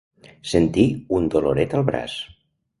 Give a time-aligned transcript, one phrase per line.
[0.53, 0.85] Sentir
[1.19, 2.19] un doloret al braç.